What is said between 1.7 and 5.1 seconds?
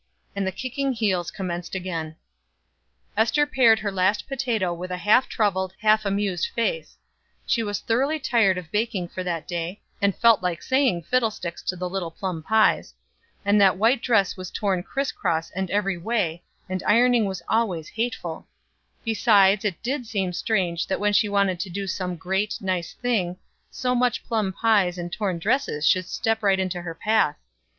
again. Ester pared her last potato with a